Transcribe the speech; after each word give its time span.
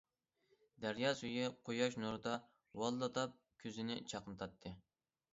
دەريا 0.85 1.09
سۈيى 1.17 1.49
قۇياش 1.67 1.97
نۇرىدا 2.03 2.33
ۋالىلداپ 2.83 3.35
كۆزنى 3.65 3.99
چاقنىتاتتى. 4.13 4.73